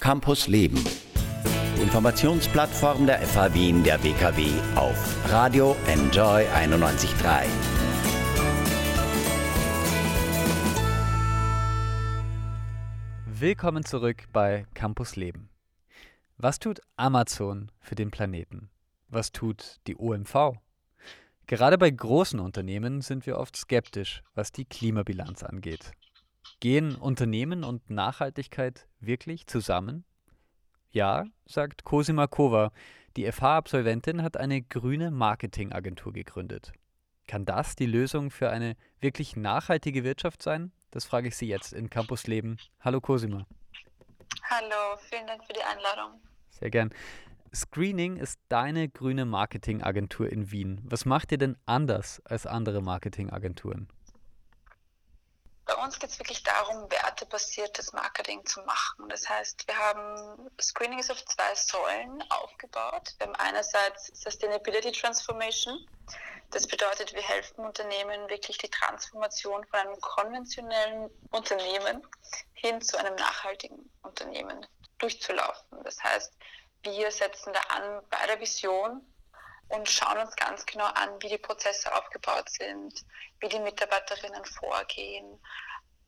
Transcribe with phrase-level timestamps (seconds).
[0.00, 0.82] Campus Leben.
[1.78, 7.44] Informationsplattform der FH Wien der WKW auf Radio Enjoy 91.3.
[13.26, 15.50] Willkommen zurück bei Campus Leben.
[16.38, 18.70] Was tut Amazon für den Planeten?
[19.08, 20.54] Was tut die OMV?
[21.46, 25.92] Gerade bei großen Unternehmen sind wir oft skeptisch, was die Klimabilanz angeht.
[26.60, 30.04] Gehen Unternehmen und Nachhaltigkeit wirklich zusammen?
[30.90, 32.72] Ja, sagt Cosima Kova.
[33.16, 36.72] Die FH-Absolventin hat eine grüne Marketingagentur gegründet.
[37.26, 40.72] Kann das die Lösung für eine wirklich nachhaltige Wirtschaft sein?
[40.90, 42.58] Das frage ich Sie jetzt in Campus Leben.
[42.80, 43.46] Hallo Cosima.
[44.44, 46.20] Hallo, vielen Dank für die Einladung.
[46.50, 46.90] Sehr gern.
[47.54, 50.80] Screening ist deine grüne Marketingagentur in Wien.
[50.84, 53.88] Was macht ihr denn anders als andere Marketingagenturen?
[55.70, 59.08] Bei uns geht es wirklich darum, wertebasiertes Marketing zu machen.
[59.08, 63.14] Das heißt, wir haben Screenings auf zwei Säulen aufgebaut.
[63.18, 65.86] Wir haben einerseits Sustainability Transformation.
[66.50, 72.04] Das bedeutet, wir helfen Unternehmen wirklich die Transformation von einem konventionellen Unternehmen
[72.54, 74.66] hin zu einem nachhaltigen Unternehmen
[74.98, 75.84] durchzulaufen.
[75.84, 76.32] Das heißt,
[76.82, 79.06] wir setzen da an bei der Vision
[79.70, 83.04] und schauen uns ganz genau an, wie die Prozesse aufgebaut sind,
[83.40, 85.40] wie die Mitarbeiterinnen vorgehen,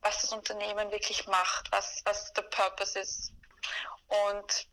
[0.00, 3.32] was das Unternehmen wirklich macht, was, was der Purpose ist.
[4.08, 4.68] Und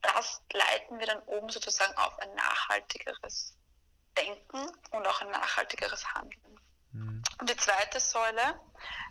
[0.00, 3.56] das leiten wir dann oben sozusagen auf ein nachhaltigeres
[4.16, 6.60] Denken und auch ein nachhaltigeres Handeln.
[6.92, 7.22] Mhm.
[7.40, 8.58] Und die zweite Säule,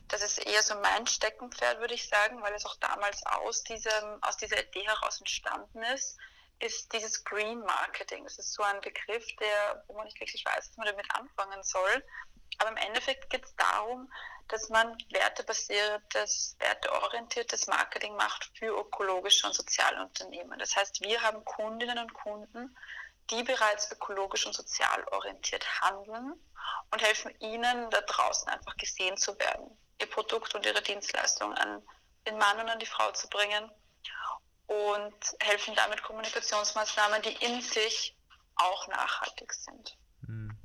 [0.08, 4.24] das ist eher so mein Steckenpferd, würde ich sagen, weil es auch damals aus, diesem,
[4.24, 6.18] aus dieser Idee heraus entstanden ist,
[6.60, 8.24] ist dieses Green Marketing.
[8.24, 11.64] Das ist so ein Begriff, der, wo man nicht wirklich weiß, was man damit anfangen
[11.64, 12.04] soll.
[12.58, 14.12] Aber im Endeffekt geht es darum,
[14.50, 20.60] dass man wertebasiertes, werteorientiertes Marketing macht für ökologische und soziale Unternehmen.
[20.60, 22.76] Das heißt, wir haben Kundinnen und Kunden,
[23.30, 26.34] die bereits ökologisch und sozial orientiert handeln
[26.92, 31.84] und helfen ihnen da draußen einfach gesehen zu werden, ihr Produkt und ihre Dienstleistung an
[32.26, 33.72] den Mann und an die Frau zu bringen
[34.70, 38.16] und helfen damit Kommunikationsmaßnahmen, die in sich
[38.56, 39.98] auch nachhaltig sind.
[40.26, 40.56] Hm.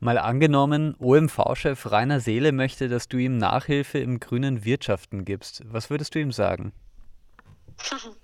[0.00, 5.62] Mal angenommen, OMV-Chef Rainer Seele möchte, dass du ihm Nachhilfe im grünen Wirtschaften gibst.
[5.66, 6.72] Was würdest du ihm sagen?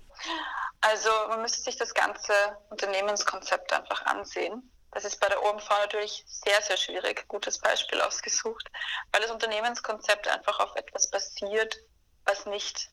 [0.81, 2.33] Also man müsste sich das ganze
[2.69, 4.71] Unternehmenskonzept einfach ansehen.
[4.91, 7.27] Das ist bei der OMV natürlich sehr, sehr schwierig.
[7.27, 8.71] Gutes Beispiel ausgesucht,
[9.11, 11.77] weil das Unternehmenskonzept einfach auf etwas basiert,
[12.23, 12.89] was nicht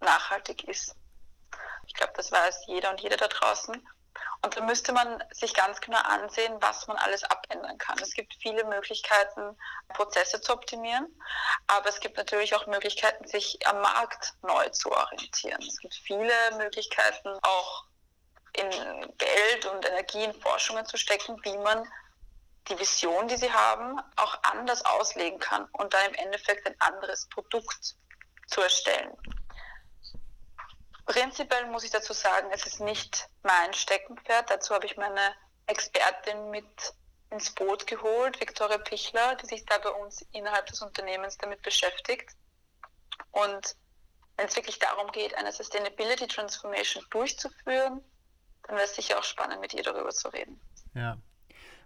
[0.00, 0.96] nachhaltig ist.
[1.90, 3.84] Ich glaube, das weiß jeder und jede da draußen.
[4.42, 7.98] Und da müsste man sich ganz genau ansehen, was man alles abändern kann.
[7.98, 9.58] Es gibt viele Möglichkeiten,
[9.88, 11.08] Prozesse zu optimieren,
[11.66, 15.60] aber es gibt natürlich auch Möglichkeiten, sich am Markt neu zu orientieren.
[15.66, 17.86] Es gibt viele Möglichkeiten, auch
[18.52, 18.70] in
[19.18, 21.84] Geld und Energie in Forschungen zu stecken, wie man
[22.68, 27.28] die Vision, die sie haben, auch anders auslegen kann und dann im Endeffekt ein anderes
[27.30, 27.96] Produkt
[28.46, 29.16] zu erstellen.
[31.10, 34.48] Prinzipiell muss ich dazu sagen, es ist nicht mein Steckenpferd.
[34.48, 35.34] Dazu habe ich meine
[35.66, 36.64] Expertin mit
[37.30, 42.30] ins Boot geholt, Viktoria Pichler, die sich da bei uns innerhalb des Unternehmens damit beschäftigt.
[43.32, 43.74] Und
[44.36, 48.04] wenn es wirklich darum geht, eine Sustainability Transformation durchzuführen,
[48.62, 50.60] dann wäre es sicher auch spannend, mit ihr darüber zu reden.
[50.94, 51.18] Ja.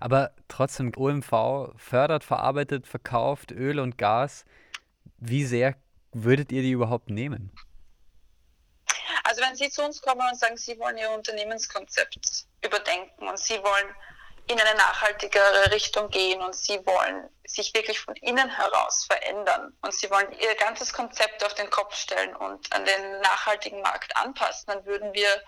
[0.00, 4.44] Aber trotzdem, OMV fördert, verarbeitet, verkauft Öl und Gas.
[5.16, 5.76] Wie sehr
[6.12, 7.50] würdet ihr die überhaupt nehmen?
[9.34, 13.60] Also wenn Sie zu uns kommen und sagen, Sie wollen Ihr Unternehmenskonzept überdenken und Sie
[13.64, 13.92] wollen
[14.46, 19.92] in eine nachhaltigere Richtung gehen und Sie wollen sich wirklich von innen heraus verändern und
[19.92, 24.66] Sie wollen Ihr ganzes Konzept auf den Kopf stellen und an den nachhaltigen Markt anpassen,
[24.68, 25.42] dann würden wir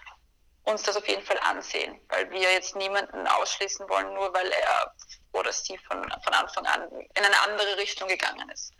[0.64, 4.92] uns das auf jeden Fall ansehen, weil wir jetzt niemanden ausschließen wollen, nur weil er
[5.30, 8.72] oder sie von, von Anfang an in eine andere Richtung gegangen ist.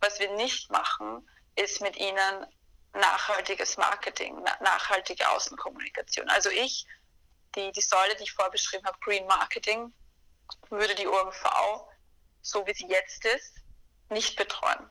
[0.00, 1.24] Was wir nicht machen,
[1.54, 2.46] ist mit ihnen
[2.92, 6.28] nachhaltiges Marketing, nachhaltige Außenkommunikation.
[6.30, 6.86] Also ich,
[7.54, 9.92] die, die Säule, die ich vorbeschrieben habe, Green Marketing,
[10.68, 11.44] würde die OMV,
[12.42, 13.54] so wie sie jetzt ist,
[14.08, 14.90] nicht betreuen.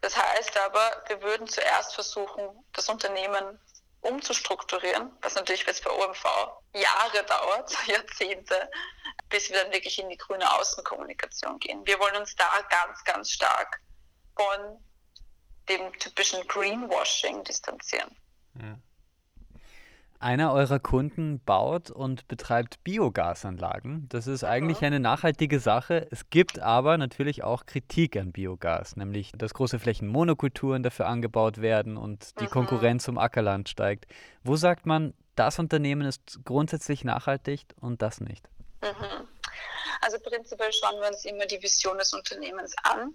[0.00, 2.42] Das heißt aber, wir würden zuerst versuchen,
[2.72, 3.60] das Unternehmen
[4.00, 6.24] umzustrukturieren, was natürlich jetzt bei OMV
[6.74, 8.68] Jahre dauert, Jahrzehnte,
[9.28, 11.86] bis wir dann wirklich in die grüne Außenkommunikation gehen.
[11.86, 13.80] Wir wollen uns da ganz, ganz stark
[14.36, 14.84] von
[15.68, 18.10] dem typischen Greenwashing distanzieren.
[18.60, 18.78] Ja.
[20.18, 24.08] einer eurer Kunden baut und betreibt Biogasanlagen.
[24.08, 26.06] Das ist eigentlich eine nachhaltige Sache.
[26.10, 31.60] Es gibt aber natürlich auch Kritik an Biogas, nämlich dass große Flächen Monokulturen dafür angebaut
[31.60, 34.06] werden und die Konkurrenz um Ackerland steigt.
[34.44, 38.48] Wo sagt man, das Unternehmen ist grundsätzlich nachhaltig und das nicht?
[38.82, 39.26] Mhm.
[40.02, 43.14] Also prinzipiell schauen wir uns immer die Vision des Unternehmens an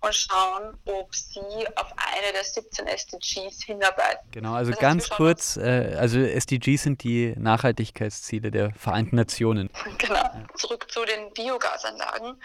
[0.00, 1.40] und schauen, ob sie
[1.76, 4.30] auf eine der 17 SDGs hinarbeiten.
[4.30, 9.70] Genau, also das ganz kurz, äh, also SDGs sind die Nachhaltigkeitsziele der Vereinten Nationen.
[9.98, 10.46] Genau, ja.
[10.54, 12.42] zurück zu den Biogasanlagen.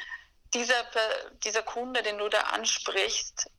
[0.53, 0.73] Dieser,
[1.43, 3.49] dieser Kunde, den du da ansprichst,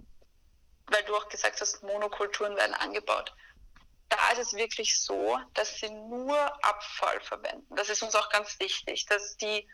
[0.87, 3.35] weil du auch gesagt hast, Monokulturen werden angebaut.
[4.09, 7.75] Da ist es wirklich so, dass sie nur Abfall verwenden.
[7.75, 9.67] Das ist uns auch ganz wichtig, dass die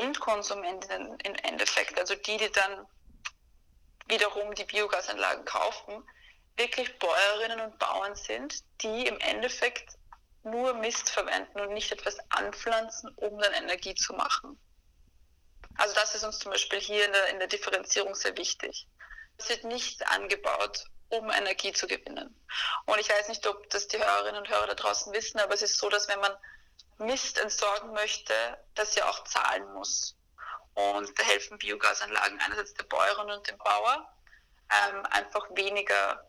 [0.00, 2.86] Endkonsumentinnen im Endeffekt, also die, die dann
[4.08, 6.02] wiederum die Biogasanlagen kaufen,
[6.56, 9.94] wirklich Bäuerinnen und Bauern sind, die im Endeffekt
[10.42, 14.58] nur Mist verwenden und nicht etwas anpflanzen, um dann Energie zu machen.
[15.76, 18.88] Also das ist uns zum Beispiel hier in der, in der Differenzierung sehr wichtig.
[19.36, 22.34] Es wird nicht angebaut, um Energie zu gewinnen.
[22.86, 25.62] Und ich weiß nicht, ob das die Hörerinnen und Hörer da draußen wissen, aber es
[25.62, 26.32] ist so, dass wenn man
[26.98, 28.34] Mist entsorgen möchte,
[28.74, 30.17] das ja auch zahlen muss.
[30.78, 34.08] Und da helfen Biogasanlagen einerseits der Bäuerin und dem Bauer,
[34.70, 36.24] ähm, einfach weniger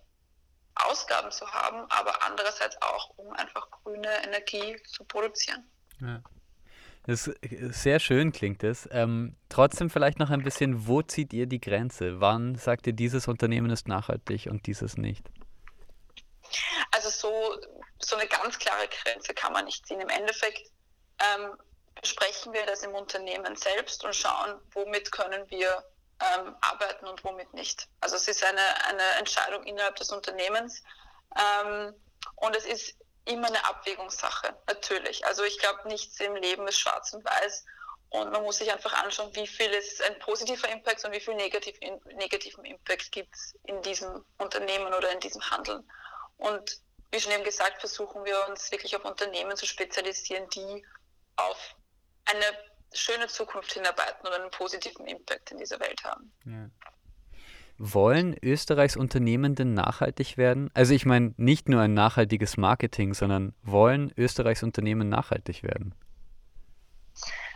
[0.74, 5.70] Ausgaben zu haben, aber andererseits auch, um einfach grüne Energie zu produzieren.
[6.02, 6.24] Ja.
[7.04, 8.90] Das ist sehr schön klingt es.
[8.92, 12.20] Ähm, trotzdem vielleicht noch ein bisschen, wo zieht ihr die Grenze?
[12.20, 15.30] Wann sagt ihr, dieses Unternehmen ist nachhaltig und dieses nicht?
[16.92, 17.56] Also so,
[18.00, 20.02] so eine ganz klare Grenze kann man nicht ziehen.
[20.02, 20.72] Im Endeffekt
[21.20, 21.52] ähm,
[22.02, 25.84] besprechen wir das im Unternehmen selbst und schauen, womit können wir
[26.22, 27.88] ähm, arbeiten und womit nicht.
[28.02, 30.84] Also es ist eine, eine Entscheidung innerhalb des Unternehmens
[31.38, 31.94] ähm,
[32.36, 35.26] und es ist immer eine Abwägungssache, natürlich.
[35.26, 37.66] Also ich glaube, nichts im Leben ist schwarz und weiß
[38.10, 41.36] und man muss sich einfach anschauen, wie viel ist ein positiver Impact und wie viel
[41.36, 45.88] negativ, in, negativen Impact gibt es in diesem Unternehmen oder in diesem Handeln.
[46.38, 46.82] Und
[47.12, 50.86] wie schon eben gesagt, versuchen wir uns wirklich auf Unternehmen zu spezialisieren, die
[51.36, 51.76] auf
[52.30, 52.46] eine
[52.94, 56.32] schöne Zukunft hinarbeiten und einen positiven Impact in dieser Welt haben.
[56.46, 56.70] Ja.
[57.78, 60.70] Wollen Österreichs Unternehmen denn nachhaltig werden?
[60.74, 65.96] Also ich meine nicht nur ein nachhaltiges Marketing, sondern wollen Österreichs Unternehmen nachhaltig werden?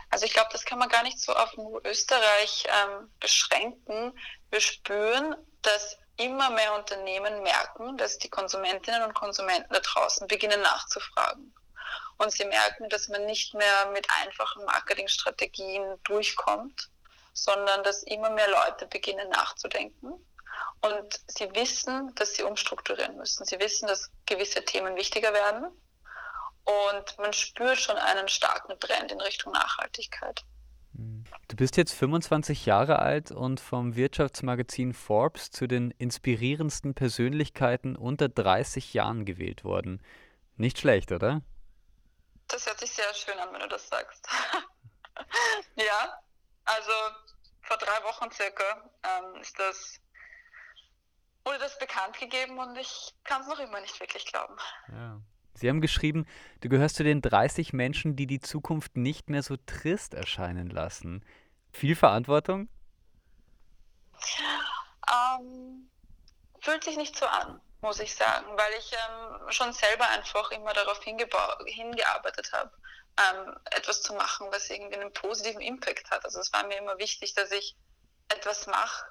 [0.08, 4.12] Also ich glaube, das kann man gar nicht so auf nur Österreich ähm, beschränken.
[4.50, 10.60] Wir spüren, dass immer mehr Unternehmen merken, dass die Konsumentinnen und Konsumenten da draußen beginnen
[10.62, 11.52] nachzufragen
[12.18, 16.90] und sie merken, dass man nicht mehr mit einfachen Marketingstrategien durchkommt,
[17.32, 20.14] sondern dass immer mehr Leute beginnen nachzudenken.
[20.80, 23.44] Und sie wissen, dass sie umstrukturieren müssen.
[23.44, 25.66] Sie wissen, dass gewisse Themen wichtiger werden.
[26.64, 30.44] Und man spürt schon einen starken Trend in Richtung Nachhaltigkeit.
[31.48, 38.28] Du bist jetzt 25 Jahre alt und vom Wirtschaftsmagazin Forbes zu den inspirierendsten Persönlichkeiten unter
[38.28, 40.00] 30 Jahren gewählt worden.
[40.56, 41.42] Nicht schlecht, oder?
[42.48, 44.26] Das hört sich sehr schön an, wenn du das sagst.
[45.76, 46.18] ja,
[46.64, 46.92] also
[47.62, 50.00] vor drei Wochen circa ähm, ist das,
[51.44, 54.56] wurde das bekannt gegeben und ich kann es noch immer nicht wirklich glauben.
[54.88, 55.20] Ja.
[55.56, 56.26] Sie haben geschrieben,
[56.62, 61.24] du gehörst zu den 30 Menschen, die die Zukunft nicht mehr so trist erscheinen lassen.
[61.72, 62.68] Viel Verantwortung?
[65.08, 65.88] Ähm,
[66.60, 70.72] fühlt sich nicht so an muss ich sagen, weil ich ähm, schon selber einfach immer
[70.72, 72.72] darauf hingearbeitet habe,
[73.20, 76.24] ähm, etwas zu machen, was irgendwie einen positiven Impact hat.
[76.24, 77.76] Also es war mir immer wichtig, dass ich
[78.28, 79.06] etwas mache,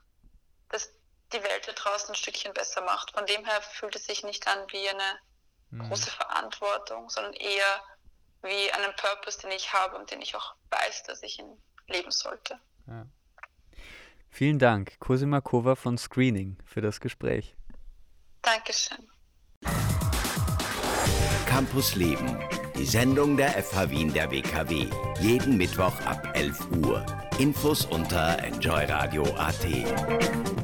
[0.70, 0.92] das
[1.32, 3.12] die Welt da draußen ein Stückchen besser macht.
[3.12, 5.20] Von dem her fühlt es sich nicht an wie eine
[5.70, 5.88] mhm.
[5.88, 7.84] große Verantwortung, sondern eher
[8.42, 12.12] wie einen Purpose, den ich habe und den ich auch weiß, dass ich ihn leben
[12.12, 12.60] sollte.
[12.88, 13.06] Ja.
[14.30, 17.56] Vielen Dank, Cosima Kova von Screening, für das Gespräch.
[18.44, 18.98] Dankeschön.
[21.48, 22.38] Campus Leben,
[22.78, 24.88] die Sendung der FH Wien der WKW.
[25.22, 27.06] Jeden Mittwoch ab 11 Uhr.
[27.40, 30.63] Infos unter enjoyradio.at.